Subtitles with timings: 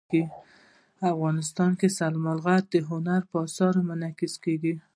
[1.13, 4.73] افغانستان کې سلیمان غر د هنر په اثارو کې منعکس کېږي.